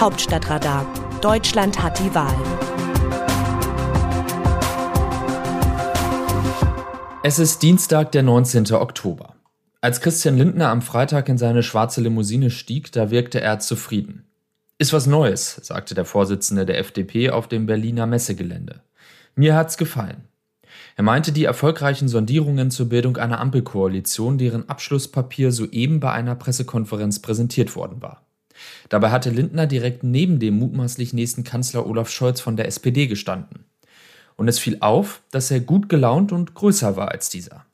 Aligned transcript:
Hauptstadtradar. 0.00 0.86
Deutschland 1.20 1.82
hat 1.82 1.98
die 1.98 2.14
Wahl. 2.14 2.34
Es 7.22 7.38
ist 7.38 7.62
Dienstag, 7.62 8.10
der 8.12 8.22
19. 8.22 8.72
Oktober. 8.72 9.34
Als 9.82 10.00
Christian 10.00 10.38
Lindner 10.38 10.70
am 10.70 10.80
Freitag 10.80 11.28
in 11.28 11.36
seine 11.36 11.62
schwarze 11.62 12.00
Limousine 12.00 12.48
stieg, 12.48 12.92
da 12.92 13.10
wirkte 13.10 13.42
er 13.42 13.58
zufrieden. 13.58 14.24
Ist 14.78 14.94
was 14.94 15.06
Neues, 15.06 15.60
sagte 15.62 15.94
der 15.94 16.06
Vorsitzende 16.06 16.64
der 16.64 16.78
FDP 16.78 17.28
auf 17.28 17.46
dem 17.46 17.66
Berliner 17.66 18.06
Messegelände. 18.06 18.80
Mir 19.34 19.54
hat's 19.54 19.76
gefallen. 19.76 20.24
Er 20.96 21.04
meinte 21.04 21.30
die 21.30 21.44
erfolgreichen 21.44 22.08
Sondierungen 22.08 22.70
zur 22.70 22.88
Bildung 22.88 23.18
einer 23.18 23.38
Ampelkoalition, 23.38 24.38
deren 24.38 24.66
Abschlusspapier 24.66 25.52
soeben 25.52 26.00
bei 26.00 26.10
einer 26.10 26.36
Pressekonferenz 26.36 27.18
präsentiert 27.18 27.76
worden 27.76 28.00
war. 28.00 28.24
Dabei 28.88 29.10
hatte 29.10 29.30
Lindner 29.30 29.66
direkt 29.66 30.02
neben 30.02 30.38
dem 30.38 30.58
mutmaßlich 30.58 31.12
nächsten 31.12 31.44
Kanzler 31.44 31.86
Olaf 31.86 32.10
Scholz 32.10 32.40
von 32.40 32.56
der 32.56 32.66
SPD 32.66 33.06
gestanden. 33.06 33.64
Und 34.36 34.48
es 34.48 34.58
fiel 34.58 34.78
auf, 34.80 35.22
dass 35.30 35.50
er 35.50 35.60
gut 35.60 35.88
gelaunt 35.88 36.32
und 36.32 36.54
größer 36.54 36.96
war 36.96 37.10
als 37.10 37.28
dieser. 37.28 37.66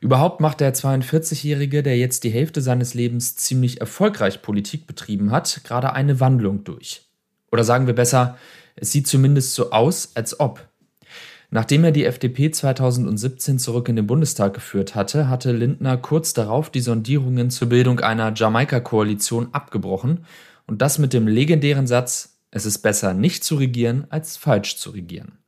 Überhaupt 0.00 0.40
macht 0.40 0.60
der 0.60 0.74
42-Jährige, 0.74 1.82
der 1.82 1.96
jetzt 1.96 2.24
die 2.24 2.30
Hälfte 2.30 2.60
seines 2.60 2.94
Lebens 2.94 3.36
ziemlich 3.36 3.80
erfolgreich 3.80 4.42
Politik 4.42 4.86
betrieben 4.86 5.30
hat, 5.30 5.62
gerade 5.64 5.94
eine 5.94 6.20
Wandlung 6.20 6.64
durch. 6.64 7.02
Oder 7.50 7.64
sagen 7.64 7.86
wir 7.86 7.94
besser, 7.94 8.36
es 8.76 8.92
sieht 8.92 9.06
zumindest 9.06 9.54
so 9.54 9.70
aus, 9.70 10.10
als 10.14 10.38
ob. 10.38 10.68
Nachdem 11.50 11.84
er 11.84 11.92
die 11.92 12.04
FDP 12.04 12.50
2017 12.50 13.58
zurück 13.58 13.88
in 13.88 13.96
den 13.96 14.06
Bundestag 14.06 14.54
geführt 14.54 14.94
hatte, 14.94 15.28
hatte 15.28 15.52
Lindner 15.52 15.96
kurz 15.96 16.32
darauf 16.32 16.70
die 16.70 16.80
Sondierungen 16.80 17.50
zur 17.50 17.68
Bildung 17.68 18.00
einer 18.00 18.32
Jamaika-Koalition 18.34 19.48
abgebrochen 19.52 20.24
und 20.66 20.82
das 20.82 20.98
mit 20.98 21.12
dem 21.12 21.28
legendären 21.28 21.86
Satz, 21.86 22.40
es 22.50 22.66
ist 22.66 22.78
besser 22.78 23.14
nicht 23.14 23.44
zu 23.44 23.56
regieren 23.56 24.06
als 24.10 24.36
falsch 24.36 24.76
zu 24.76 24.90
regieren. 24.90 25.38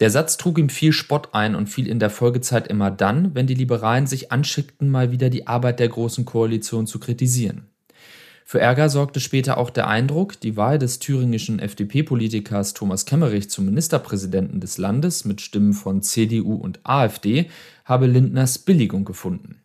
Der 0.00 0.10
Satz 0.10 0.36
trug 0.36 0.58
ihm 0.58 0.68
viel 0.68 0.92
Spott 0.92 1.30
ein 1.32 1.54
und 1.54 1.68
fiel 1.68 1.88
in 1.88 1.98
der 1.98 2.10
Folgezeit 2.10 2.68
immer 2.68 2.90
dann, 2.90 3.34
wenn 3.34 3.46
die 3.46 3.54
Liberalen 3.54 4.06
sich 4.06 4.30
anschickten, 4.30 4.90
mal 4.90 5.10
wieder 5.10 5.28
die 5.28 5.46
Arbeit 5.46 5.80
der 5.80 5.88
Großen 5.88 6.24
Koalition 6.24 6.86
zu 6.86 7.00
kritisieren. 7.00 7.68
Für 8.50 8.60
Ärger 8.60 8.88
sorgte 8.88 9.20
später 9.20 9.58
auch 9.58 9.68
der 9.68 9.88
Eindruck, 9.88 10.40
die 10.40 10.56
Wahl 10.56 10.78
des 10.78 11.00
thüringischen 11.00 11.58
FDP-Politikers 11.58 12.72
Thomas 12.72 13.04
Kemmerich 13.04 13.50
zum 13.50 13.66
Ministerpräsidenten 13.66 14.58
des 14.58 14.78
Landes 14.78 15.26
mit 15.26 15.42
Stimmen 15.42 15.74
von 15.74 16.00
CDU 16.00 16.54
und 16.54 16.80
AfD 16.82 17.50
habe 17.84 18.06
Lindners 18.06 18.58
Billigung 18.58 19.04
gefunden. 19.04 19.60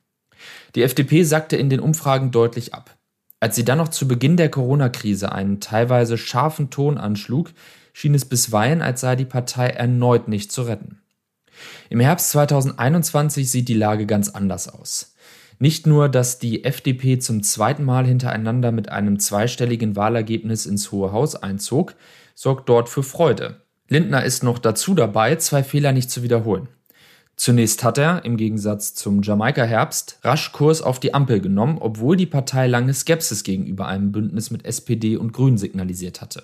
Die 0.76 0.81
FDP 0.81 1.23
sackte 1.23 1.56
in 1.56 1.70
den 1.70 1.80
Umfragen 1.80 2.31
deutlich 2.31 2.73
ab. 2.73 2.98
Als 3.39 3.56
sie 3.56 3.64
dann 3.64 3.78
noch 3.78 3.88
zu 3.88 4.06
Beginn 4.06 4.36
der 4.36 4.50
Corona-Krise 4.50 5.31
einen 5.31 5.61
teilweise 5.61 6.17
scharfen 6.17 6.70
Ton 6.70 6.98
anschlug, 6.98 7.54
schien 7.94 8.16
es 8.16 8.26
bisweilen, 8.26 8.81
als 8.81 9.00
sei 9.00 9.16
die 9.16 9.23
Partei 9.23 9.67
erneut 9.67 10.28
nicht 10.28 10.52
zu 10.52 10.64
retten. 10.64 11.00
Im 11.89 12.02
Herbst 12.02 12.31
2021 12.31 13.50
sieht 13.50 13.70
die 13.70 13.76
Lage 13.76 14.06
ganz 14.06 14.28
anders 14.28 14.67
aus. 14.67 15.12
Nicht 15.64 15.88
nur, 15.88 16.09
dass 16.09 16.39
die 16.39 16.66
FDP 16.66 17.19
zum 17.19 17.42
zweiten 17.42 17.86
Mal 17.86 18.06
hintereinander 18.06 18.73
mit 18.73 18.89
einem 18.89 19.17
zweistelligen 19.17 19.95
Wahlergebnis 19.95 20.66
ins 20.66 20.92
Hohe 20.92 21.14
Haus 21.14 21.38
einzog, 21.38 21.95
sorgt 22.36 22.67
dort 22.67 22.89
für 22.89 23.02
Freude. 23.02 23.61
Lindner 23.88 24.25
ist 24.25 24.44
noch 24.44 24.59
dazu 24.59 24.94
dabei, 24.94 25.38
zwei 25.38 25.64
Fehler 25.64 25.94
nicht 25.94 26.11
zu 26.11 26.22
wiederholen. 26.22 26.67
Zunächst 27.38 27.81
hat 27.86 27.97
er, 27.97 28.25
im 28.25 28.36
Gegensatz 28.36 28.94
zum 28.94 29.22
Jamaika-Herbst, 29.22 30.20
rasch 30.23 30.52
Kurs 30.52 30.81
auf 30.81 31.00
die 31.00 31.14
Ampel 31.14 31.39
genommen, 31.39 31.77
obwohl 31.80 32.17
die 32.17 32.25
Partei 32.25 32.67
lange 32.67 32.94
Skepsis 32.94 33.45
gegenüber 33.45 33.88
einem 33.88 34.11
Bündnis 34.11 34.52
mit 34.52 34.66
SPD 34.66 35.16
und 35.16 35.31
Grünen 35.31 35.58
signalisiert 35.58 36.20
hatte. 36.20 36.44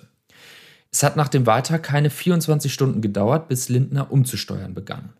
Es 0.90 1.02
hat 1.02 1.16
nach 1.16 1.28
dem 1.28 1.44
Wahltag 1.44 1.82
keine 1.82 2.08
24 2.08 2.72
Stunden 2.72 3.02
gedauert, 3.02 3.48
bis 3.48 3.68
Lindner 3.68 4.10
umzusteuern 4.10 4.72
begann. 4.72 5.10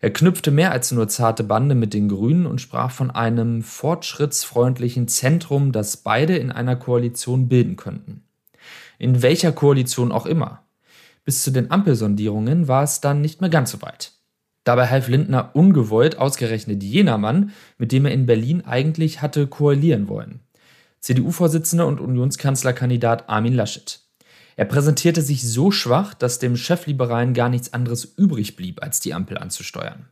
Er 0.00 0.12
knüpfte 0.12 0.50
mehr 0.50 0.72
als 0.72 0.92
nur 0.92 1.08
zarte 1.08 1.44
Bande 1.44 1.74
mit 1.74 1.94
den 1.94 2.08
Grünen 2.08 2.46
und 2.46 2.60
sprach 2.60 2.90
von 2.90 3.10
einem 3.10 3.62
fortschrittsfreundlichen 3.62 5.08
Zentrum, 5.08 5.72
das 5.72 5.98
beide 5.98 6.36
in 6.36 6.52
einer 6.52 6.76
Koalition 6.76 7.48
bilden 7.48 7.76
könnten. 7.76 8.22
In 8.98 9.22
welcher 9.22 9.52
Koalition 9.52 10.12
auch 10.12 10.26
immer. 10.26 10.64
Bis 11.24 11.42
zu 11.42 11.50
den 11.50 11.70
Ampelsondierungen 11.70 12.68
war 12.68 12.82
es 12.82 13.00
dann 13.00 13.20
nicht 13.20 13.40
mehr 13.40 13.50
ganz 13.50 13.70
so 13.70 13.82
weit. 13.82 14.12
Dabei 14.64 14.88
half 14.88 15.08
Lindner 15.08 15.50
ungewollt 15.54 16.18
ausgerechnet 16.18 16.82
jener 16.82 17.18
Mann, 17.18 17.52
mit 17.78 17.92
dem 17.92 18.06
er 18.06 18.12
in 18.12 18.26
Berlin 18.26 18.64
eigentlich 18.64 19.22
hatte 19.22 19.46
koalieren 19.46 20.08
wollen. 20.08 20.40
CDU-Vorsitzender 21.00 21.86
und 21.86 22.00
Unionskanzlerkandidat 22.00 23.28
Armin 23.28 23.54
Laschet. 23.54 24.00
Er 24.58 24.64
präsentierte 24.64 25.22
sich 25.22 25.48
so 25.48 25.70
schwach, 25.70 26.14
dass 26.14 26.40
dem 26.40 26.56
Chefliberalen 26.56 27.32
gar 27.32 27.48
nichts 27.48 27.72
anderes 27.72 28.04
übrig 28.04 28.56
blieb, 28.56 28.82
als 28.82 28.98
die 28.98 29.14
Ampel 29.14 29.38
anzusteuern. 29.38 30.06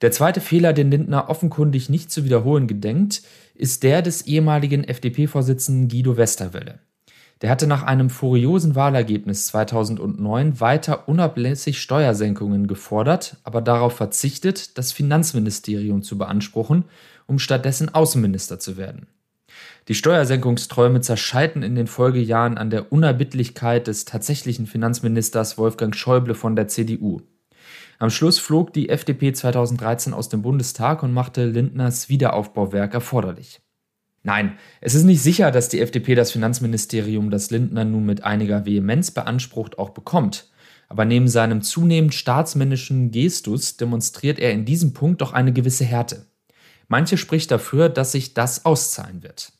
Der 0.00 0.10
zweite 0.10 0.40
Fehler, 0.40 0.72
den 0.72 0.90
Lindner 0.90 1.30
offenkundig 1.30 1.88
nicht 1.88 2.10
zu 2.10 2.24
wiederholen 2.24 2.66
gedenkt, 2.66 3.22
ist 3.54 3.84
der 3.84 4.02
des 4.02 4.22
ehemaligen 4.22 4.82
FDP-Vorsitzenden 4.82 5.86
Guido 5.86 6.16
Westerwelle. 6.16 6.80
Der 7.40 7.48
hatte 7.48 7.68
nach 7.68 7.84
einem 7.84 8.10
furiosen 8.10 8.74
Wahlergebnis 8.74 9.46
2009 9.46 10.58
weiter 10.58 11.08
unablässig 11.08 11.80
Steuersenkungen 11.80 12.66
gefordert, 12.66 13.36
aber 13.44 13.62
darauf 13.62 13.94
verzichtet, 13.94 14.76
das 14.76 14.90
Finanzministerium 14.90 16.02
zu 16.02 16.18
beanspruchen, 16.18 16.86
um 17.28 17.38
stattdessen 17.38 17.94
Außenminister 17.94 18.58
zu 18.58 18.76
werden. 18.76 19.06
Die 19.88 19.94
Steuersenkungsträume 19.94 21.00
zerscheiten 21.00 21.62
in 21.62 21.74
den 21.74 21.86
Folgejahren 21.86 22.58
an 22.58 22.70
der 22.70 22.92
Unerbittlichkeit 22.92 23.86
des 23.86 24.04
tatsächlichen 24.04 24.66
Finanzministers 24.66 25.58
Wolfgang 25.58 25.94
Schäuble 25.94 26.34
von 26.34 26.56
der 26.56 26.68
CDU. 26.68 27.22
Am 27.98 28.10
Schluss 28.10 28.38
flog 28.38 28.72
die 28.72 28.88
FDP 28.88 29.32
2013 29.32 30.12
aus 30.12 30.28
dem 30.28 30.42
Bundestag 30.42 31.02
und 31.02 31.14
machte 31.14 31.46
Lindners 31.46 32.08
Wiederaufbauwerk 32.08 32.92
erforderlich. 32.92 33.60
Nein, 34.22 34.58
es 34.80 34.94
ist 34.94 35.04
nicht 35.04 35.22
sicher, 35.22 35.52
dass 35.52 35.68
die 35.68 35.80
FDP 35.80 36.16
das 36.16 36.32
Finanzministerium, 36.32 37.30
das 37.30 37.50
Lindner 37.50 37.84
nun 37.84 38.04
mit 38.04 38.24
einiger 38.24 38.66
Vehemenz 38.66 39.12
beansprucht, 39.12 39.78
auch 39.78 39.90
bekommt. 39.90 40.50
Aber 40.88 41.04
neben 41.04 41.28
seinem 41.28 41.62
zunehmend 41.62 42.12
staatsmännischen 42.12 43.12
Gestus 43.12 43.76
demonstriert 43.76 44.40
er 44.40 44.50
in 44.52 44.64
diesem 44.64 44.92
Punkt 44.92 45.20
doch 45.20 45.32
eine 45.32 45.52
gewisse 45.52 45.84
Härte. 45.84 46.26
Manche 46.88 47.16
spricht 47.16 47.50
dafür, 47.50 47.88
dass 47.88 48.12
sich 48.12 48.34
das 48.34 48.64
auszahlen 48.64 49.22
wird. 49.22 49.52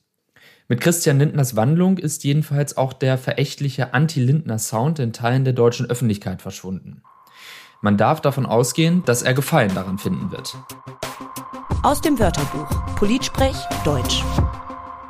Mit 0.69 0.81
Christian 0.81 1.19
Lindners 1.19 1.55
Wandlung 1.55 1.99
ist 1.99 2.25
jedenfalls 2.25 2.77
auch 2.77 2.93
der 2.93 3.19
verächtliche 3.19 3.95
Anti-Lindner-Sound 3.95 4.99
in 4.99 5.13
Teilen 5.13 5.45
der 5.45 5.53
deutschen 5.53 5.87
Öffentlichkeit 5.89 6.43
verschwunden. 6.43 7.03
Man 7.83 7.97
darf 7.97 8.21
davon 8.21 8.47
ausgehen, 8.47 9.05
dass 9.05 9.23
er 9.23 9.35
Gefallen 9.35 9.75
daran 9.75 9.99
finden 9.99 10.33
wird. 10.33 10.57
Aus 11.83 12.01
dem 12.01 12.19
Wörterbuch 12.19 12.97
Politsprech 12.97 13.57
Deutsch. 13.85 14.25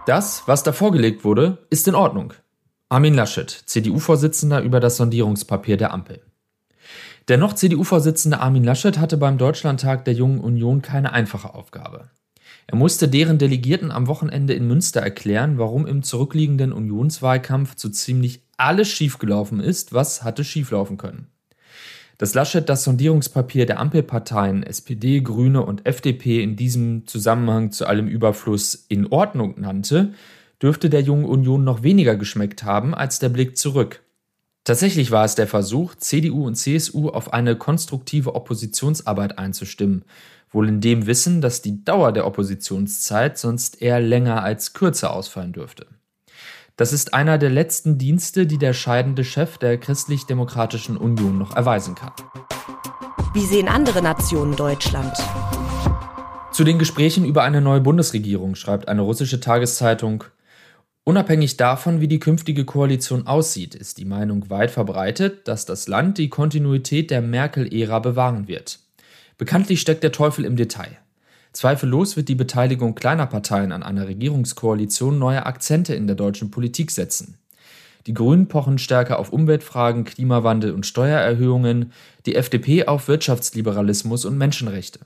Das, 0.05 0.43
was 0.47 0.63
da 0.63 0.73
vorgelegt 0.73 1.25
wurde, 1.25 1.67
ist 1.71 1.89
in 1.89 1.95
Ordnung. 1.95 2.35
Armin 2.91 3.15
Laschet, 3.15 3.51
CDU-Vorsitzender 3.51 4.61
über 4.61 4.79
das 4.79 4.99
Sondierungspapier 4.99 5.79
der 5.79 5.93
Ampel. 5.93 6.26
Der 7.29 7.39
noch 7.39 7.55
CDU-Vorsitzende 7.55 8.39
Armin 8.39 8.63
Laschet 8.63 8.99
hatte 8.99 9.17
beim 9.17 9.37
Deutschlandtag 9.37 10.05
der 10.05 10.15
Jungen 10.15 10.39
Union 10.39 10.81
keine 10.81 11.13
einfache 11.13 11.55
Aufgabe. 11.55 12.11
Er 12.69 12.77
musste 12.77 13.09
deren 13.09 13.39
Delegierten 13.39 13.91
am 13.91 14.07
Wochenende 14.07 14.55
in 14.55 14.69
Münster 14.69 15.01
erklären, 15.01 15.59
warum 15.59 15.87
im 15.87 16.05
zurückliegenden 16.05 16.73
Unionswahlkampf 16.73 17.75
so 17.77 17.89
ziemlich 17.89 18.43
alles 18.57 18.89
schiefgelaufen 18.89 19.59
ist, 19.59 19.93
was 19.93 20.23
hatte 20.23 20.45
schieflaufen 20.45 20.99
können. 20.99 21.27
Dass 22.17 22.35
Laschet 22.35 22.69
das 22.69 22.85
Sondierungspapier 22.85 23.67
der 23.67 23.81
Ampelparteien 23.81 24.63
SPD, 24.63 25.21
Grüne 25.21 25.65
und 25.65 25.85
FDP 25.85 26.45
in 26.45 26.55
diesem 26.55 27.09
Zusammenhang 27.09 27.73
zu 27.73 27.87
allem 27.87 28.07
Überfluss 28.07 28.87
in 28.89 29.09
Ordnung 29.09 29.61
nannte, 29.61 30.15
dürfte 30.63 30.89
der 30.89 31.03
Jungen 31.03 31.25
Union 31.25 31.65
noch 31.65 31.83
weniger 31.83 32.15
geschmeckt 32.15 32.63
haben 32.63 32.95
als 32.95 33.19
der 33.19 33.31
Blick 33.31 33.59
zurück. 33.59 34.01
Tatsächlich 34.67 35.11
war 35.11 35.25
es 35.25 35.37
der 35.37 35.47
Versuch, 35.47 35.95
CDU 35.95 36.47
und 36.47 36.57
CSU 36.57 37.09
auf 37.09 37.33
eine 37.33 37.57
konstruktive 37.57 38.35
Oppositionsarbeit 38.35 39.39
einzustimmen 39.39 40.05
wohl 40.57 40.69
in 40.69 40.81
dem 40.81 41.07
Wissen, 41.07 41.41
dass 41.41 41.63
die 41.63 41.85
Dauer 41.85 42.13
der 42.13 42.27
Oppositionszeit 42.27 43.39
sonst 43.39 43.83
eher 43.83 44.01
länger 44.01 44.43
als 44.43 44.73
kürzer 44.73 45.13
ausfallen 45.13 45.53
dürfte. 45.53 45.87
Das 46.77 46.93
ist 46.93 47.15
einer 47.15 47.39
der 47.39 47.51
letzten 47.51 47.99
Dienste, 47.99 48.47
die 48.47 48.59
der 48.59 48.73
scheidende 48.73 49.25
Chef 49.25 49.59
der 49.59 49.79
Christlich-Demokratischen 49.79 50.97
Union 50.97 51.39
noch 51.39 51.55
erweisen 51.55 51.95
kann. 51.95 52.13
Wie 53.35 53.45
sehen 53.45 53.69
andere 53.69 54.03
Nationen 54.03 54.57
Deutschland? 54.57 55.17
Zu 56.53 56.65
den 56.65 56.79
Gesprächen 56.79 57.25
über 57.25 57.43
eine 57.43 57.61
neue 57.61 57.81
Bundesregierung 57.81 58.55
schreibt 58.55 58.89
eine 58.89 59.03
russische 59.03 59.41
Tageszeitung, 59.41 60.25
Unabhängig 61.09 61.57
davon, 61.57 62.01
wie 62.01 62.09
die 62.09 62.19
künftige 62.19 62.65
Koalition 62.65 63.29
aussieht, 63.29 63.77
ist 63.77 63.99
die 63.99 64.05
Meinung 64.05 64.51
weit 64.51 64.73
verbreitet, 64.73 65.47
dass 65.47 65.65
das 65.65 65.87
Land 65.87 66.19
die 66.19 66.29
Kontinuität 66.29 67.13
der 67.13 67.23
Merkel-Ära 67.23 68.01
bewahren 68.01 68.49
wird. 68.49 68.81
Bekanntlich 69.39 69.81
steckt 69.81 70.03
der 70.03 70.11
Teufel 70.11 70.45
im 70.45 70.57
Detail. 70.57 70.99
Zweifellos 71.53 72.17
wird 72.17 72.29
die 72.29 72.35
Beteiligung 72.35 72.97
kleiner 72.97 73.27
Parteien 73.27 73.71
an 73.71 73.85
einer 73.85 74.09
Regierungskoalition 74.09 75.17
neue 75.17 75.47
Akzente 75.47 75.95
in 75.95 76.09
der 76.09 76.17
deutschen 76.17 76.51
Politik 76.51 76.91
setzen. 76.91 77.39
Die 78.09 78.15
Grünen 78.15 78.49
pochen 78.49 78.79
stärker 78.79 79.21
auf 79.21 79.33
Umweltfragen, 79.33 80.03
Klimawandel 80.03 80.73
und 80.73 80.87
Steuererhöhungen, 80.87 81.93
die 82.27 82.35
FDP 82.35 82.89
auf 82.89 83.07
Wirtschaftsliberalismus 83.07 84.25
und 84.25 84.39
Menschenrechte. 84.39 84.99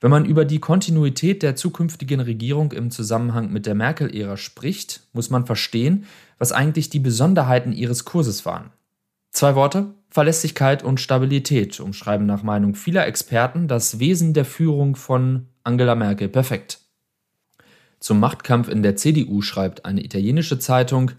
Wenn 0.00 0.10
man 0.10 0.24
über 0.24 0.44
die 0.44 0.60
Kontinuität 0.60 1.42
der 1.42 1.56
zukünftigen 1.56 2.20
Regierung 2.20 2.72
im 2.72 2.90
Zusammenhang 2.90 3.52
mit 3.52 3.66
der 3.66 3.74
Merkel-Ära 3.74 4.36
spricht, 4.36 5.00
muss 5.12 5.30
man 5.30 5.44
verstehen, 5.44 6.06
was 6.38 6.52
eigentlich 6.52 6.88
die 6.88 7.00
Besonderheiten 7.00 7.72
ihres 7.72 8.04
Kurses 8.04 8.46
waren. 8.46 8.70
Zwei 9.32 9.56
Worte, 9.56 9.94
Verlässlichkeit 10.08 10.82
und 10.82 11.00
Stabilität 11.00 11.80
umschreiben 11.80 12.26
nach 12.26 12.42
Meinung 12.42 12.74
vieler 12.74 13.06
Experten 13.06 13.68
das 13.68 13.98
Wesen 13.98 14.34
der 14.34 14.44
Führung 14.44 14.96
von 14.96 15.46
Angela 15.64 15.94
Merkel 15.94 16.28
perfekt. 16.28 16.80
Zum 18.00 18.20
Machtkampf 18.20 18.68
in 18.68 18.82
der 18.82 18.96
CDU 18.96 19.42
schreibt 19.42 19.84
eine 19.84 20.04
italienische 20.04 20.58
Zeitung, 20.60 21.10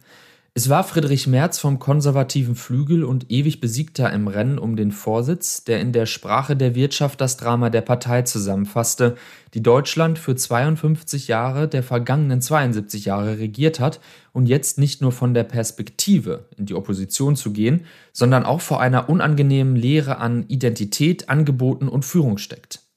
es 0.55 0.67
war 0.67 0.83
Friedrich 0.83 1.27
Merz 1.27 1.59
vom 1.59 1.77
konservativen 1.77 2.55
Flügel 2.55 3.03
und 3.03 3.31
ewig 3.31 3.61
Besiegter 3.61 4.11
im 4.11 4.27
Rennen 4.27 4.57
um 4.57 4.75
den 4.75 4.91
Vorsitz, 4.91 5.63
der 5.63 5.79
in 5.79 5.91
der 5.91 6.07
Sprache 6.07 6.55
der 6.55 6.73
Wirtschaft 6.73 7.21
das 7.21 7.37
Drama 7.37 7.69
der 7.69 7.81
Partei 7.81 8.23
zusammenfasste, 8.23 9.15
die 9.53 9.61
Deutschland 9.61 10.17
für 10.17 10.35
52 10.35 11.27
Jahre 11.27 11.67
der 11.67 11.83
vergangenen 11.83 12.41
72 12.41 13.05
Jahre 13.05 13.37
regiert 13.37 13.79
hat 13.79 13.99
und 14.33 14.47
jetzt 14.47 14.79
nicht 14.79 15.01
nur 15.01 15.11
von 15.11 15.35
der 15.35 15.43
Perspektive, 15.43 16.45
in 16.57 16.65
die 16.65 16.75
Opposition 16.75 17.35
zu 17.35 17.53
gehen, 17.53 17.85
sondern 18.11 18.43
auch 18.43 18.61
vor 18.61 18.81
einer 18.81 19.07
unangenehmen 19.07 19.75
Lehre 19.75 20.17
an 20.17 20.45
Identität, 20.47 21.29
Angeboten 21.29 21.87
und 21.87 22.05
Führung 22.05 22.39
steckt. 22.39 22.88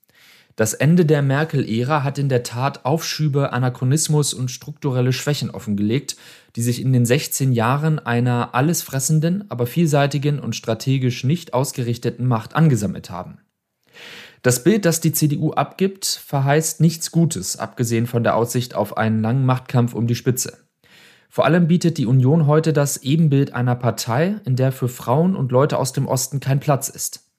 Das 0.55 0.75
Ende 0.75 1.07
der 1.07 1.23
Merkel-Ära 1.23 2.03
hat 2.05 2.19
in 2.19 2.29
der 2.29 2.43
Tat 2.43 2.85
Aufschübe, 2.85 3.53
Anachronismus 3.53 4.35
und 4.35 4.51
strukturelle 4.51 5.13
Schwächen 5.13 5.51
offengelegt, 5.51 6.17
die 6.57 6.63
sich 6.63 6.83
in 6.83 6.93
den 6.93 7.07
16 7.07 7.53
Jahren 7.53 7.99
einer 7.99 8.55
alles 8.55 8.83
fressenden, 8.83 9.45
aber 9.49 9.67
vielseitigen 9.67 10.39
und 10.39 10.55
strategisch 10.55 11.25
nicht 11.25 11.55
ausgerichteten 11.55 12.27
Macht 12.27 12.55
angesammelt 12.55 13.09
haben. 13.09 13.39
Das 14.43 14.65
Bild, 14.65 14.85
das 14.85 15.01
die 15.01 15.13
CDU 15.13 15.53
abgibt, 15.53 16.05
verheißt 16.05 16.81
nichts 16.81 17.13
Gutes, 17.13 17.57
abgesehen 17.57 18.07
von 18.07 18.23
der 18.23 18.37
Aussicht 18.37 18.75
auf 18.75 18.97
einen 18.97 19.23
langen 19.23 19.47
Machtkampf 19.47 19.95
um 19.95 20.07
die 20.07 20.17
Spitze. 20.17 20.59
Vor 21.31 21.47
allem 21.47 21.67
bietet 21.67 21.97
die 21.97 22.07
Union 22.07 22.47
heute 22.47 22.75
das 22.75 22.99
Ebenbild 22.99 23.55
einer 23.55 23.77
Partei, 23.77 24.37
in 24.45 24.57
der 24.57 24.71
für 24.71 24.89
Frauen 24.89 25.35
und 25.35 25.51
Leute 25.51 25.79
aus 25.79 25.95
dem 25.95 26.07
Osten 26.07 26.41
kein 26.41 26.61
Platz 26.61 26.91
ist. 26.91 27.32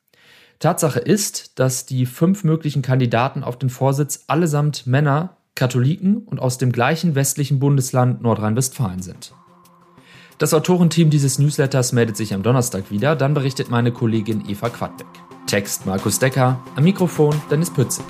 Tatsache 0.64 1.00
ist, 1.00 1.60
dass 1.60 1.86
die 1.86 2.06
fünf 2.06 2.46
möglichen 2.46 2.82
Kandidaten 2.82 3.44
auf 3.44 3.60
den 3.60 3.70
Vorsitz 3.70 4.24
allesamt 4.28 4.88
Männer, 4.88 5.36
Katholiken 5.56 6.20
und 6.20 6.40
aus 6.40 6.58
dem 6.58 6.72
gleichen 6.72 7.16
westlichen 7.16 7.60
Bundesland 7.60 8.22
Nordrhein-Westfalen 8.22 9.02
sind. 9.02 9.34
Das 10.38 10.54
Autorenteam 10.54 11.10
dieses 11.10 11.38
Newsletters 11.38 11.92
meldet 11.92 12.16
sich 12.16 12.34
am 12.34 12.44
Donnerstag 12.44 12.92
wieder, 12.92 13.18
dann 13.18 13.34
berichtet 13.34 13.70
meine 13.70 13.92
Kollegin 13.92 14.50
Eva 14.50 14.70
Quadbeck. 14.70 15.08
Text 15.48 15.86
Markus 15.86 16.20
Decker, 16.20 16.60
am 16.78 16.86
Mikrofon 16.86 17.36
Dennis 17.52 17.70
Pützig. 17.70 18.06